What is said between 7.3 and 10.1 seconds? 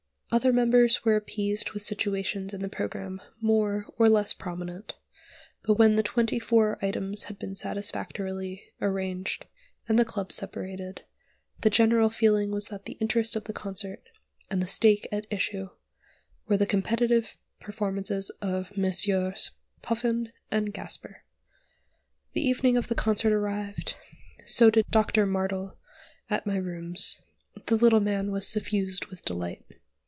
been satisfactorily arranged, and the